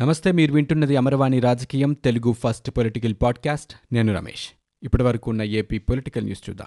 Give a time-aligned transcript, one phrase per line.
[0.00, 3.74] నమస్తే మీరు వింటున్నది అమరవాణి రాజకీయం తెలుగు ఫస్ట్ పొలిటికల్ పాడ్కాస్ట్.
[3.92, 4.48] నేను రమేష్.
[4.82, 6.66] ఇప్పటి వరకు ఉన్న ఏపీ పొలిటికల్ న్యూస్ చూద్దాం.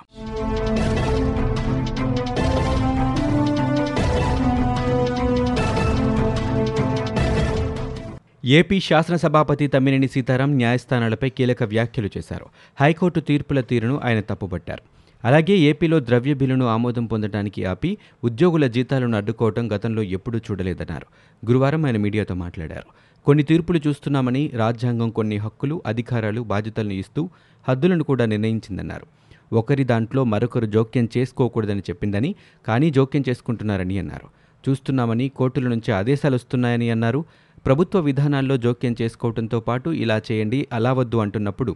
[8.45, 12.45] ఏపీ శాసనసభాపతి తమ్మినేని సీతారాం న్యాయస్థానాలపై కీలక వ్యాఖ్యలు చేశారు.
[12.81, 14.81] హైకోర్టు తీర్పుల తీరును ఆయన తప్పుపట్టారు
[15.23, 21.07] అలాగే ఏపీలో ద్రవ్య బిల్లును ఆమోదం పొందడానికి ఆపి ఉద్యోగుల జీతాలను అడ్డుకోవటం గతంలో ఎప్పుడూ చూడలేదన్నారు.
[21.45, 22.87] గురువారం ఆయన మీడియాతో మాట్లాడారు.
[23.25, 27.29] కొన్ని తీర్పులు చూస్తున్నామని రాజ్యాంగం కొన్ని హక్కులు అధికారాలు బాధ్యతలను ఇస్తూ
[27.67, 29.07] హద్దులను కూడా నిర్ణయించిందన్నారు.
[29.53, 32.35] ఒకరి దాంట్లో మరొకరు జోక్యం చేసుకోకూడదని చెప్పిందని
[32.67, 34.27] కానీ జోక్యం చేసుకుంటున్నారని అన్నారు.
[34.63, 37.25] చూస్తున్నామని కోర్టుల నుంచి ఆదేశాలు వస్తున్నాయని అన్నారు.
[37.65, 41.75] ప్రభుత్వ విధానాల్లో జోక్యం చేసుకోవడంతో పాటు ఇలా చేయండి అలా వద్దు అంటున్నప్పుడు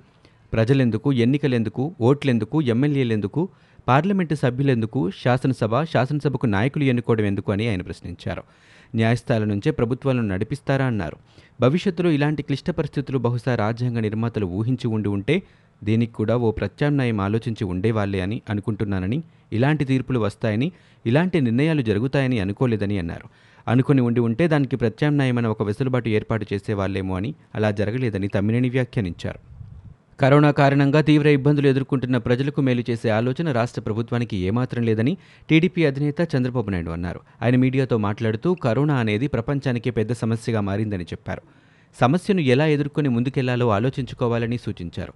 [0.53, 3.49] ప్రజలెందుకు ఎన్నికలెందుకు ఓట్లెందుకు ఎమ్మెల్యేలెందుకు
[3.87, 8.43] పార్లమెంటు సభ్యులెందుకు శాసనసభ శాసనసభకు నాయకులు ఎన్నుకోవడం ఎందుకు అని ఆయన ప్రశ్నించారు.
[8.95, 11.17] న్యాయస్థానాల నుంచే ప్రభుత్వాలను నడిపిస్తారా అన్నారు.
[11.61, 15.41] భవిష్యత్తులో ఇలాంటి క్లిష్ట పరిస్థితులు బహుశా రాజ్యాంగ నిర్మాతలు ఊహించి ఉండి ఉంటే
[15.83, 20.71] దీనికి కూడా ఓ ప్రత్యామ్నాయం ఆలోచించి ఉండేవాళ్ళే అని అనుకుంటున్నానని ఇలాంటి తీర్పులు వస్తాయని
[21.05, 23.27] ఇలాంటి నిర్ణయాలు జరుగుతాయని అనుకోలేదని అన్నారు.
[23.67, 29.52] అనుకుని ఉండి ఉంటే దానికి ప్రత్యామ్నాయమైన ఒక వెసులుబాటు ఏర్పాటు చేసేవాళ్ళేమో అని అలా జరగలేదని తమ్మినేని వ్యాఖ్యానించారు.
[30.23, 35.17] కరోనా కారణంగా తీవ్ర ఇబ్బందులు ఎదుర్కొంటున్న ప్రజలకు మేలు చేసే ఆలోచన రాష్ట్ర ప్రభుత్వానికి ఏమాత్రం లేదని
[35.49, 37.19] టీడీపీ అధినేత చంద్రబాబు నాయుడు అన్నారు.
[37.41, 41.41] ఆయన మీడియాతో మాట్లాడుతూ కరోనా అనేది ప్రపంచానికే పెద్ద సమస్యగా మారిందని చెప్పారు.
[42.01, 45.13] సమస్యను ఎలా ఎదుర్కొని ముందుకెళ్ళాలో ఆలోచించుకోవాలని సూచించారు.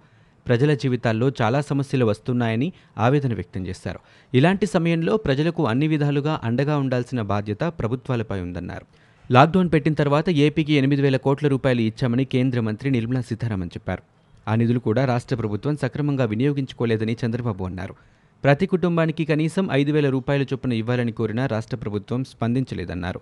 [0.47, 3.99] ప్రజల జీవితాల్లో చాలా సమస్యలు వస్తున్నాయని ఆవేదన వ్యక్తం చేశారు.
[4.33, 8.85] ఇలాంటి సమయంలో ప్రజలకు అన్ని విధాలుగా అండగా ఉండాల్సిన బాధ్యత ప్రభుత్వాలపై ఉందన్నారు.
[9.33, 14.16] లాక్డౌన్ పెట్టిన తర్వాత ఏపీకి ఎనిమిది వేల కోట్ల రూపాయలు ఇచ్చామని కేంద్ర మంత్రి నిర్మలా సీతారామన్ చెప్పారు.
[14.47, 17.95] ఆ నిధులు కూడా రాష్ట్ర ప్రభుత్వం సక్రమంగా వినియోగించుకోలేదని చంద్రబాబు అన్నారు.
[18.43, 23.19] ప్రతి కుటుంబానికి కనీసం ఐదు వేల రూపాయల చొప్పున ఇవ్వాలని కోరినా రాష్ట్ర ప్రభుత్వం స్పందించలేదన్నారు.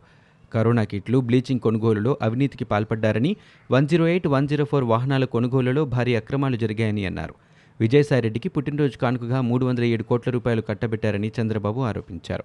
[0.54, 3.36] కరోనా కిట్లు బ్లీచింగ్ కొనుగోలులో అవినీతికి పాల్పడ్డారని
[3.72, 7.34] one zero eight one zero four వాహనాల కొనుగోలులో భారీ అక్రమాలు జరిగాయని అన్నారు.
[7.80, 12.44] విజయసాయిరెడ్డికి పుట్టినరోజు కానుకగా మూడు వందల ఏడు కోట్ల రూపాయలు కట్టబెట్టారని చంద్రబాబు ఆరోపించారు.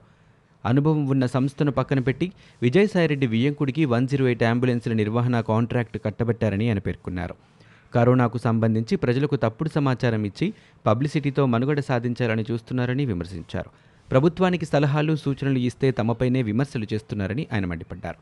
[0.65, 6.79] అనుభవం ఉన్న సంస్థను పక్కన పెట్టి విజయసాయిరెడ్డి వియ్యంకుడికి వన్ జీరో ఎయిట్ అంబులెన్సుల నిర్వహణ కాంట్రాక్ట్ కట్టబెట్టారని ఆయన
[6.79, 7.35] పేర్కొన్నారు.
[7.95, 10.53] కరోనాకు సంబంధించి ప్రజలకు తప్పుడు సమాచారం ఇచ్చి
[10.87, 13.71] పబ్లిసిటీతో మనుగడ సాధించాలని చూస్తున్నారని విమర్శించారు.
[14.11, 18.17] ప్రభుత్వానికి సలహాలు సూచనలు ఇస్తే తమపైనే విమర్శలు చేస్తున్నారని ఆయన మండిపడ్డారు.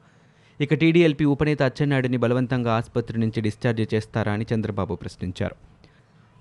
[0.62, 5.77] ఇక టీడీఎల్పీ ఉపనేత అచ్చెన్నాయుడిని బలవంతంగా ఆసుపత్రి నుంచి డిశ్చార్జ్ చేస్తారా అని చంద్రబాబు ప్రశ్నించారు.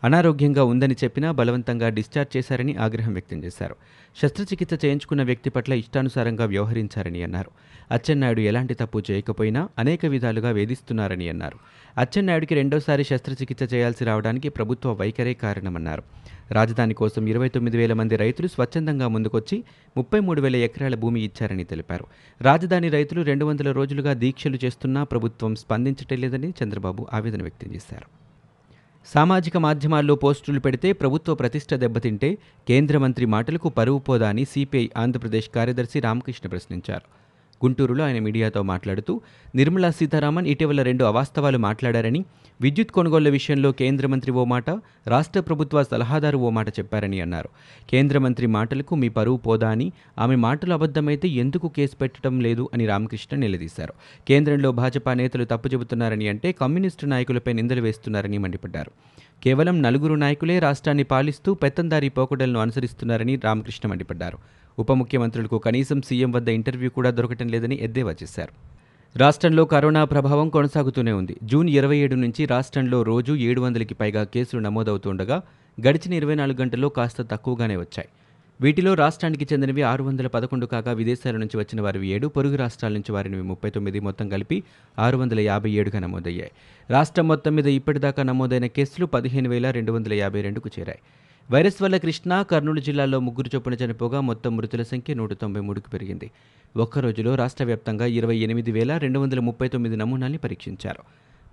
[0.04, 3.76] అనారోగ్యంగా ఉందని చెప్పినా బలవంతంగా డిశ్చార్జ్ చేశారని ఆగ్రహం వ్యక్తం చేశారు.
[4.24, 7.52] శస్త్రచికిత్స చేయించుకున్న వ్యక్తి పట్ల ఇష్టానుసారంగా వ్యవహరించారని అన్నారు.
[7.92, 11.58] అచ్చెన్నాయుడు ఎలాంటి తప్పు చేయకపోయినా అనేక విధాలుగా వేధిస్తున్నారని అన్నారు.
[11.98, 16.04] అచ్చెన్నాయుడికి రెండోసారి శస్త్రచికిత్స చేయాల్సి రావడానికి ప్రభుత్వ వైఖరే కారణమన్నారు.
[16.52, 19.64] రాజధాని కోసం ఇరవై తొమ్మిది వేల మంది రైతులు స్వచ్ఛందంగా ముందుకొచ్చి
[19.98, 22.06] ముప్పై మూడు వేల ఎకరాల భూమి ఇచ్చారని తెలిపారు.
[22.42, 28.27] రాజధాని రైతులు రెండు వందల రోజులుగా దీక్షలు చేస్తున్నా ప్రభుత్వం స్పందించటం లేదని చంద్రబాబు ఆవేదన వ్యక్తం చేశారు.
[29.14, 32.30] సామాజిక మాధ్యమాల్లో పోస్టులు పెడితే ప్రభుత్వ ప్రతిష్ట దెబ్బతింటే
[32.68, 37.06] కేంద్ర మంత్రి మాటలకు పరువు పోదా అని సిపిఐ ఆంధ్రప్రదేశ్ కార్యదర్శి రామకృష్ణ ప్రశ్నించారు.
[37.66, 39.22] గుంటూరులో ఆయన మీడియాతో మాట్లాడుతూ
[39.56, 42.26] నిర్మలా సీతారామన్ ఇటీవల రెండు అవాస్తవాలు మాట్లాడారని
[42.62, 44.70] విద్యుత్ కొనుగోళ్ళ విషయంలో కేంద్ర మంత్రి ఓ మాట
[45.08, 47.50] రాష్ట్ర ప్రభుత్వ సలహాదారు ఓ మాట చెప్పారని అన్నారు.
[47.90, 52.86] కేంద్ర మంత్రి మాటలకు మీ పరువు పోదా అని ఆమె మాటలు అబద్ధమైతే ఎందుకు కేసు పెట్టడం లేదు అని
[52.86, 53.94] రామకృష్ణ నిలదీశారు.
[54.28, 58.92] కేంద్రంలో భాజపా నేతలు తప్పు చెబుతున్నారని అంటే కమ్యూనిస్టు నాయకులపై నిందలు వేస్తున్నారని మండిపడ్డారు.
[59.44, 64.38] కేవలం నలుగురు నాయకులే రాష్ట్రాన్ని పాలిస్తూ పెత్తందారీ పోకడలను అనుసరిస్తున్నారని రామకృష్ణ మండిపడ్డారు.
[64.80, 68.54] ఉప ముఖ్యమంత్రులకు కనీసం సీఎం వద్ద ఇంటర్వ్యూ కూడా దొరకటం లేదని ఎద్దేవా చేశారు.
[69.18, 71.38] రాష్ట్రంలో కరోనా ప్రభావం కొనసాగుతూనే ఉంది.
[71.44, 75.42] జూన్ ఇరవై ఏడు నుంచి రాష్ట్రంలో రోజు ఏడు వందలకి పైగా కేసులు నమోదవుతుండగా
[75.88, 78.10] గడిచిన ఇరవై నాలుగు గంటల్లో కాస్త తక్కువగానే వచ్చాయి.
[78.62, 83.12] వీటిలో రాష్ట్రానికి చెందినవి ఆరు వందల పదకొండు కాగా విదేశాల నుంచి వచ్చిన వారివి ఏడు పొరుగు రాష్ట్రాల నుంచి
[83.12, 84.64] వారిని ముప్పై తొమ్మిది మొత్తం కలిపి
[85.00, 86.52] ఆరు వందల యాభై ఏడుగా నమోదయ్యాయి.
[86.90, 91.00] రాష్ట్రం మొత్తం మీద ఇప్పటిదాకా నమోదైన కేసులు పదిహేను వేల రెండు వందల యాభై రెండుకు చేరాయి.
[91.52, 96.32] వైరస్ వల్ల కృష్ణా కర్నూలు జిల్లాల్లో ముగ్గురు చొప్పున చనిపోగా మొత్తం మృతుల సంఖ్య నూట తొంభై మూడుకు పెరిగింది.
[96.78, 101.04] ఒక్కరోజులో రాష్ట్ర వ్యాప్తంగా ఇరవై ఎనిమిది వేల రెండు వందల ముప్పై తొమ్మిది నమూనాల్ని పరీక్షించారు.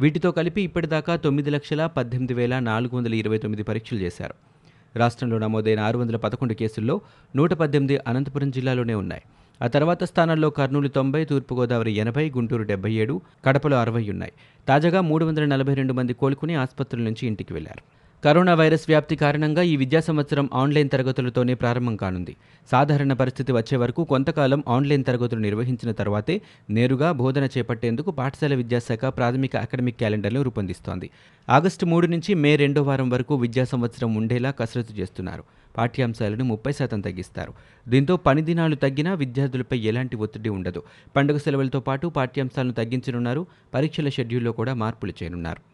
[0.00, 4.53] వీటితో కలిపి ఇప్పటిదాకా తొమ్మిది లక్షల పద్దెనిమిది వేల నాలుగు వందల ఇరవై తొమ్మిది పరీక్షలు చేశారు.
[4.96, 7.00] రాష్ట్రంలో నమోదైన ఆరు వందల పదకొండు కేసుల్లో
[7.36, 9.22] నూట పద్దెనిమిది అనంతపురం జిల్లాలోనే ఉన్నాయి.
[9.62, 14.32] ఆ తర్వాత స్థానాల్లో కర్నూలు తొంభై తూర్పుగోదావరి ఎనభై గుంటూరు డెబ్బై ఏడు కడపలో అరవై ఉన్నాయి.
[14.68, 18.03] తాజాగా మూడు వందల నలభై రెండు మంది కోలుకుని ఆసుపత్రుల నుంచి ఇంటికి వెళ్ళారు.
[18.24, 22.36] కరోనా వైరస్ వ్యాప్తి కారణంగా ఈ విద్యా సంవత్సరం ఆన్లైన్ తరగతులతోనే ప్రారంభం కానుంది.
[22.70, 26.40] సాధారణ పరిస్థితి వచ్చే వరకు కొంతకాలం ఆన్లైన్ తరగతులు నిర్వహించిన తర్వాతే
[26.70, 31.10] నేరుగా బోధన చేపట్టేందుకు పాఠశాల విద్యాశాఖ ప్రాథమిక అకాడమిక్ క్యాలెండర్ను రూపొందిస్తోంది.
[31.48, 35.44] ఆగస్టు మూడు నుంచి మే రెండో వారం వరకు విద్యా సంవత్సరం ఉండేలా కసరత్తు చేస్తున్నారు.
[35.76, 37.52] పాఠ్యాంశాలను ముప్పై శాతం తగ్గిస్తారు.
[37.88, 40.82] దీంతో పని దినాలు తగ్గినా విద్యార్థులపై ఎలాంటి ఒత్తిడి ఉండదు.
[41.16, 43.46] పండుగ సెలవులతో పాటు పాఠ్యాంశాలను తగ్గించనున్నారు.
[43.74, 45.73] పరీక్షల షెడ్యూల్లో కూడా మార్పులు చేయనున్నారు.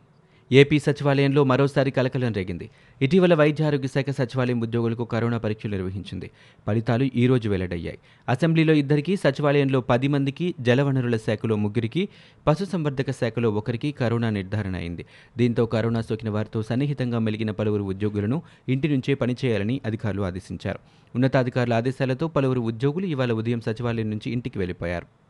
[0.52, 2.70] ఏపీ సచివాలయంలో మరోసారి కలకలం రేగింది.
[3.02, 6.30] ఇటీవల వైద్య ఆరోగ్య శాఖ సచివాలయం ఉద్యోగులకు కరోనా పరీక్షలు నిర్వహించింది.
[6.66, 7.98] ఫలితాలు ఈ రోజు వెల్లడయ్యాయి.
[8.28, 12.08] అసెంబ్లీలో ఇద్దరికి సచివాలయంలో పది మందికి జలవనరుల శాఖలో ముగ్గురికి
[12.46, 15.06] పశుసంవర్ధక శాఖలో ఒకరికి కరోనా నిర్ధారణ అయింది.
[15.38, 20.78] దీంతో కరోనా సోకిన వారితో సన్నిహితంగా మెలిగిన పలువురు ఉద్యోగులను ఇంటి నుంచే పనిచేయాలని అధికారులు ఆదేశించారు.
[21.14, 25.29] ఉన్నతాధికారుల ఆదేశాలతో పలువురు ఉద్యోగులు ఇవాళ ఉదయం సచివాలయం నుంచి ఇంటికి వెళ్ళిపోయారు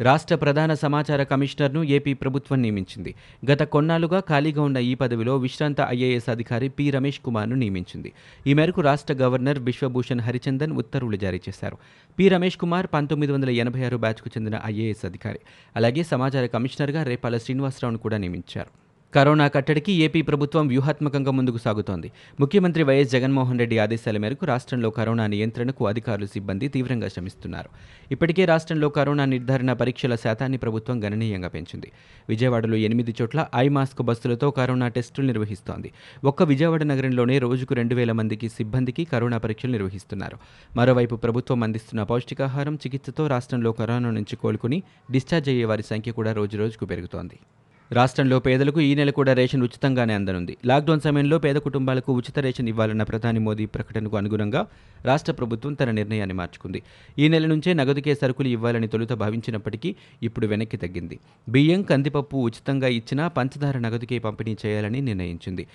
[0.00, 3.14] రాష్ట్ర ప్రధాన సమాచార కమిషనర్ను ఏపీ ప్రభుత్వం నియమించింది.
[3.50, 8.12] గత కొన్నాళ్ళుగా ఖాళీగా ఉన్న ఈ పదవిలో విశ్రాంత ఐఏఎస్ అధికారి పి రమేష్ కుమార్ను నియమించింది.
[8.46, 11.78] ఈ మేరకు రాష్ట్ర గవర్నర్ విశ్వభూషణ్ హరిచందన్ ఉత్తర్వులు జారీ చేశారు.
[12.18, 15.38] పి రమేష్ కుమార్ పంతొమ్మిది వందల ఎనభై ఆరు బ్యాచ్కు చెందిన ఐఏఎస్ అధికారి.
[15.76, 18.85] అలాగే సమాచార కమిషనర్గా రేపాల శ్రీనివాసరావును కూడా నియమించారు.
[19.14, 22.12] కరోనా కట్టడికి ఏపీ ప్రభుత్వం వ్యూహాత్మకంగా ముందుకు సాగుతోంది.
[22.40, 27.70] ముఖ్యమంత్రి వైఎస్ జగన్మోహన్ రెడ్డి ఆదేశాల మేరకు రాష్ట్రంలో కరోనా నియంత్రణకు అధికారులు సిబ్బంది తీవ్రంగా శ్రమిస్తున్నారు.
[28.10, 31.92] ఇప్పటికే రాష్ట్రంలో కరోనా నిర్ధారణ పరీక్షల శాతాన్ని ప్రభుత్వం గణనీయంగా పెంచింది.
[32.28, 35.92] విజయవాడలో ఎనిమిది చోట్ల ఐ మాస్క్ బస్సులతో కరోనా టెస్టులు నిర్వహిస్తోంది.
[36.24, 40.38] ఒక్క విజయవాడ నగరంలోనే రోజుకు రెండు వేల మందికి సిబ్బందికి కరోనా పరీక్షలు నిర్వహిస్తున్నారు.
[40.76, 46.86] మరోవైపు ప్రభుత్వం అందిస్తున్న పౌష్టికాహారం చికిత్సతో రాష్ట్రంలో కరోనా నుంచి కోలుకుని డిశ్చార్జ్ అయ్యే వారి సంఖ్య కూడా రోజురోజుకు
[46.86, 47.38] పెరుగుతోంది.
[47.90, 50.56] రాష్ట్రంలో పేదలకు ఈ నెల కూడా రేషన్ ఉచితంగానే అందనుంది.
[50.66, 54.66] లాక్డౌన్ సమయంలో పేద కుటుంబాలకు ఉచిత రేషన్ ఇవ్వాలన్న ప్రధాని మోదీ ప్రకటనకు అనుగుణంగా
[55.04, 56.82] రాష్ట్ర ప్రభుత్వం తన నిర్ణయాన్ని మార్చుకుంది.
[57.18, 61.18] ఈ నెల నుంచే నగదుకే సరుకులు ఇవ్వాలని తొలుత భావించినప్పటికీ ఇప్పుడు వెనక్కి తగ్గింది.
[61.48, 65.66] బియ్యం కందిపప్పు ఉచితంగా ఇచ్చినా పంచదార నగదుకే పంపిణీ చేయాలని నిర్ణయించింది.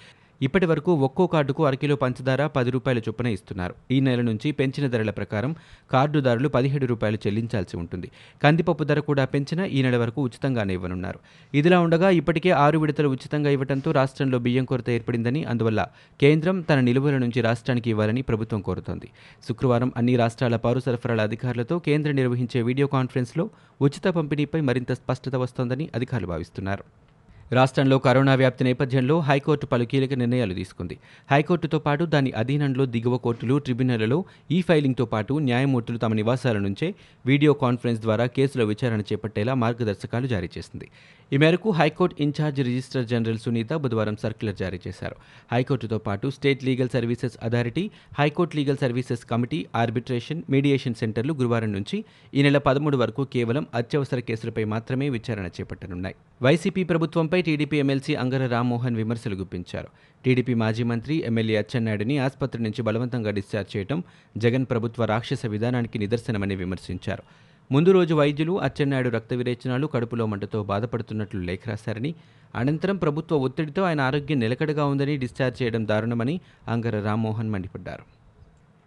[0.42, 3.76] ఇప్పటి వరకు ఒక్కో కార్డుకు అరకిలో పంచదార పది రూపాయల చొప్పున ఇస్తున్నారు.
[3.92, 5.56] ఈ నెల నుంచి పెంచిన ధరల ప్రకారం
[5.92, 8.12] కార్డుదారులు పదిహేడు రూపాయలు చెల్లించాల్సి ఉంటుంది.
[8.44, 11.20] కందిపప్పు ధర కూడా పెంచినా ఈ నెల వరకు ఉచితంగానే ఇవ్వనున్నారు.
[11.54, 15.86] ఇదిలా ఉండగా ఇప్పటికే ఆరు విడతలు ఉచితంగా ఇవ్వడంతో రాష్ట్రంలో బియ్యం కొరత ఏర్పడిందని అందువల్ల
[16.22, 19.10] కేంద్రం తన నిలువల నుంచి రాష్ట్రానికి ఇవ్వాలని ప్రభుత్వం కోరుతోంది.
[19.48, 23.50] శుక్రవారం అన్ని రాష్ట్రాల పౌర సరఫరాల అధికారులతో కేంద్రం నిర్వహించే వీడియో కాన్ఫరెన్స్లో
[23.82, 27.11] ఉచిత పంపిణీపై మరింత స్పష్టత వస్తోందని అధికారులు భావిస్తున్నారు.
[27.54, 31.00] రాష్ట్రంలో కరోనా వ్యాప్తి నేపథ్యంలో హైకోర్టు పలు కీలక నిర్ణయాలు తీసుకుంది.
[31.32, 36.96] హైకోర్టుతో పాటు దాని అధీనంలో దిగువ కోర్టులు ట్రిబ్యునళ్ళలో ఈ ఫైలింగ్తో పాటు న్యాయమూర్తులు తమ నివాసాల నుంచే
[37.26, 40.88] వీడియో కాన్ఫరెన్స్ ద్వారా కేసుల విచారణ చేపట్టేలా మార్గదర్శకాలు జారీ చేసింది.
[41.34, 45.16] ఈ మేరకు high court in-charge register general Sunitha బుధవారం సర్క్యులర్ జారీ చేశారు.
[45.52, 52.06] హైకోర్టుతో పాటు state legal services authority high court legal services committee arbitration mediation సెంటర్లు గురువారం నుంచి
[52.34, 56.16] ఈ నెల పదమూడు వరకు కేవలం అత్యవసర కేసులపై మాత్రమే విచారణ చేపట్టనున్నాయి.
[56.42, 59.88] వైసీపీ ప్రభుత్వంపై టీడీపీ ఎమ్మెల్సీ అంగర రామ్మోహన్ విమర్శలు గుప్పించారు.
[60.26, 64.04] టీడీపీ మాజీ మంత్రి ఎమ్మెల్యే అచ్చెన్నాయుడిని ఆసుపత్రి నుంచి బలవంతంగా డిశ్చార్జ్ చేయడం
[64.38, 67.24] జగన్ ప్రభుత్వ రాక్షస విధానానికి నిదర్శనమని విమర్శించారు.
[67.72, 72.16] ముందు రోజు వైద్యులు అచ్చెన్నాయుడు రక్త విరేచనాలు కడుపులో మంటతో బాధపడుతున్నట్లు లేఖ రాశారని
[72.56, 78.21] అనంతరం ప్రభుత్వ ఒత్తిడితో ఆయన ఆరోగ్యం నిలకడగా ఉందని డిశ్చార్జ్ చేయడం దారుణమని అంగర రామ్మోహన్ మండిపడ్డారు.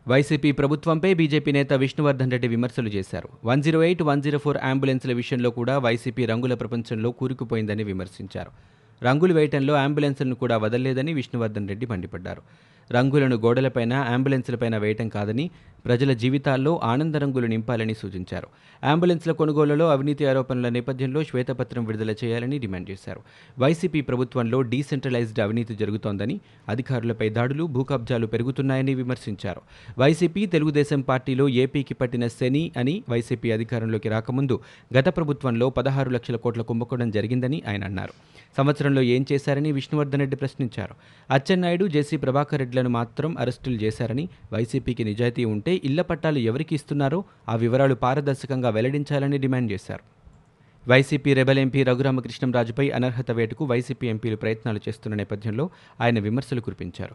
[0.08, 3.28] వైసీపీ ప్రభుత్వంపై బీజేపీ నేత విష్ణువర్ధన్ రెడ్డి విమర్శలు చేశారు.
[3.44, 8.50] One zero eight one zero four అంబులెన్స్ల విషయంలో కూడా వైసీపీ రంగుల ప్రపంచంలో కూరుకుపోయిందని విమర్శించారు.
[9.02, 12.42] రంగులు వేయటంలో అంబులెన్స్లను కూడా వదలలేదని విష్ణువర్ధన్ రెడ్డి మండిపడ్డారు.
[12.92, 15.50] రంగులను గోడలపైన అంబులెన్స్లపైన వేయటం కాదని
[15.84, 18.46] ప్రజల జీవితాల్లో ఆనంద రంగులు నింపాలని సూచించారు.
[18.84, 23.20] అంబులెన్స్ల కొనుగోలులో అవినీతి ఆరోపణల నేపథ్యంలో శ్వేతపత్రం విడుదల చేయాలని డిమాండ్ చేశారు.
[23.58, 29.60] వైసీపీ ప్రభుత్వంలో డీసెంట్రలైజ్డ్ అవినీతి జరుగుతోందని అధికారులపై దాడులు భూకబ్జాలు పెరుగుతున్నాయని విమర్శించారు.
[29.98, 34.60] వైసీపీ తెలుగుదేశం పార్టీలో ఏపీకి పట్టిన శని అని వైసీపీ అధికారంలోకి రాకముందు
[34.98, 38.12] గత ప్రభుత్వంలో పదహారు లక్షల కోట్ల కుంభకోణం జరిగిందని ఆయన అన్నారు.
[38.56, 40.94] సంవత్సరంలో ఏం చేశారని విష్ణువర్ధన్ రెడ్డి ప్రశ్నించారు.
[41.30, 47.54] అచ్చెన్నాయుడు జేసీ ప్రభాకర్ రెడ్లను మాత్రం అరెస్టులు చేశారని వైసీపీకి నిజాయితీ ఉంటే ఇళ్ళ పట్టాలు ఎవరికి ఇస్తున్నారో ఆ
[47.56, 50.02] వివరాలు పారదర్శకంగా వెల్లడించాలని డిమాండ్ చేశారు.
[50.86, 57.14] వైసీపీ రెబల్ ఎంపీ రఘురామకృష్ణంరాజుపై అనర్హత వేటుకు వైసీపీ ఎంపీలు ప్రయత్నాలు చేస్తున్న నేపథ్యంలో ఆయన విమర్శలు కురిపించారు.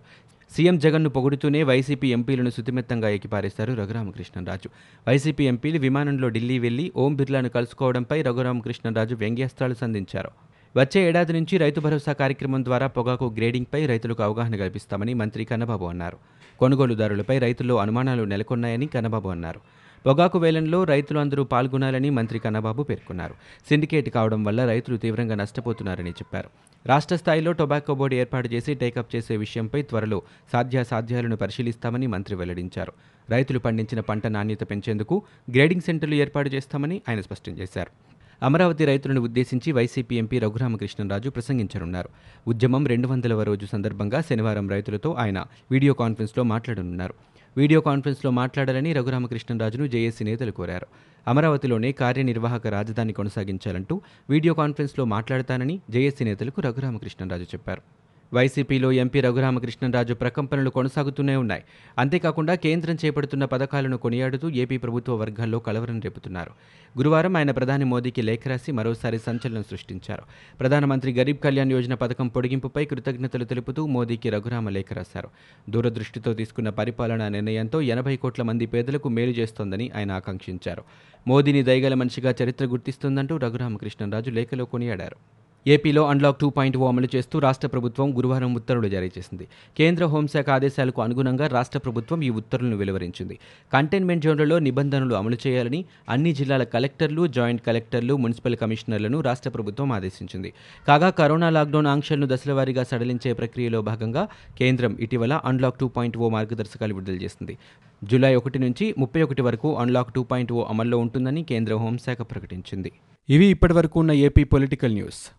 [0.51, 4.69] సీఎం జగన్ను పొగుడుతూనే వైసీపీ ఎంపీలను సుతిమెత్తంగా ఎక్కిపారేశారు రఘురామకృష్ణంరాజు.
[5.07, 10.31] వైసీపీ ఎంపీలు విమానంలో ఢిల్లీ వెళ్ళి ఓం బిర్లాను కలుసుకోవడంపై రఘురామకృష్ణంరాజు వ్యంగ్యాస్త్రాలు సంధించారు.
[10.77, 16.17] వచ్చే ఏడాది నుంచి రైతు భరోసా కార్యక్రమం ద్వారా పొగాకు గ్రేడింగ్పై రైతులకు అవగాహన కల్పిస్తామని మంత్రి కన్నబాబు అన్నారు.
[16.59, 19.59] కొనుగోలుదారులపై రైతుల్లో అనుమానాలు నెలకొన్నాయని కన్నబాబు అన్నారు.
[20.05, 23.33] పొగాకు వేలంలో రైతులు అందరూ పాల్గొనాలని మంత్రి కన్నబాబు పేర్కొన్నారు.
[23.69, 26.49] సిండికేట్ కావడం వల్ల రైతులు తీవ్రంగా నష్టపోతున్నారని చెప్పారు.
[26.85, 30.21] రాష్ట్ర స్థాయిలో టొబాకో బోర్డు ఏర్పాటు చేసి టేకప్ చేసే విషయంపై త్వరలో
[30.51, 32.93] సాధ్యాసాధ్యాలను పరిశీలిస్తామని మంత్రి వెల్లడించారు.
[33.29, 38.18] రైతులు పండించిన పంట నాణ్యత పెంచేందుకు గ్రేడింగ్ సెంటర్లు ఏర్పాటు చేస్తామని ఆయన స్పష్టం చేశారు.
[38.43, 42.09] అమరావతి రైతులను ఉద్దేశించి వైసీపీ ఎంపీ రఘురామకృష్ణరాజు ప్రసంగించనున్నారు.
[42.47, 47.13] ఉద్యమం రెండు వందలవ రోజు సందర్భంగా శనివారం రైతులతో ఆయన వీడియో కాన్ఫరెన్స్లో మాట్లాడనున్నారు.
[47.57, 50.87] వీడియో కాన్ఫరెన్స్లో మాట్లాడాలని రఘురామకృష్ణరాజును జేఏసీ నేతలు కోరారు.
[51.27, 57.98] అమరావతిలోనే కార్యనిర్వాహక రాజధాని కొనసాగించాలంటూ వీడియో కాన్ఫరెన్స్లో మాట్లాడతానని జేఏసీ నేతలకు రఘురామకృష్ణరాజు చెప్పారు.
[58.33, 61.63] వైసీపీలో ఎంపీ రఘురామకృష్ణరాజు ప్రకంపనలు కొనసాగుతూనే ఉన్నాయి.
[61.97, 66.51] అంతేకాకుండా కేంద్రం చేపడుతున్న పథకాలను కొనియాడుతూ ఏపీ ప్రభుత్వ వర్గాల్లో కలవరం రేపుతున్నారు.
[66.97, 70.21] గురువారం ఆయన ప్రధాని మోదీకి లేఖ రాసి మరోసారి సంచలనం సృష్టించారు.
[70.59, 75.29] ప్రధానమంత్రి గరీబ్ కళ్యాణ్ యోజన పథకం పొడిగింపుపై కృతజ్ఞతలు తెలుపుతూ మోదీకి రఘురామ లేఖ రాశారు.
[75.69, 80.83] దూరదృష్టితో తీసుకున్న పరిపాలనా నిర్ణయంతో ఎనభై కోట్ల మంది పేదలకు మేలు చేస్తోందని ఆయన ఆకాంక్షించారు.
[81.27, 85.38] మోదీని దయగల మనిషిగా చరిత్ర గుర్తిస్తుందంటూ రఘురామకృష్ణరాజు లేఖలో కొనియాడారు.
[85.67, 89.47] ఏపీలో అన్లాక్ టూ పాయింట్ ఓ అమలు చేస్తూ రాష్ట్ర ప్రభుత్వం గురువారం ఉత్తర్వులు జారీ చేసింది.
[89.77, 93.39] కేంద్ర హోంశాఖ ఆదేశాలకు అనుగుణంగా రాష్ట్ర ప్రభుత్వం ఈ ఉత్తర్వులను వెలువరించింది.
[93.73, 100.53] కంటైన్మెంట్ జోన్లలో నిబంధనలు అమలు చేయాలని అన్ని జిల్లాల కలెక్టర్లు జాయింట్ కలెక్టర్లు మున్సిపల్ కమిషనర్లను రాష్ట్ర ప్రభుత్వం ఆదేశించింది.
[100.87, 104.27] కాగా కరోనా లాక్డౌన్ ఆంక్షలను దశలవారీగా సడలించే ప్రక్రియలో భాగంగా
[104.59, 107.57] కేంద్రం ఇటీవల అన్లాక్ టూ పాయింట్ ఓ మార్గదర్శకాలు విడుదల చేసింది.
[108.03, 112.91] జూలై ఒకటి నుంచి ముప్పై ఒకటి వరకు అన్లాక్ టూ పాయింట్ ఓ అమల్లో ఉంటుందని కేంద్ర హోంశాఖ ప్రకటించింది.
[113.29, 115.38] ఇవి ఇప్పటివరకు ఉన్న ఏపీ పొలిటికల్ న్యూస్.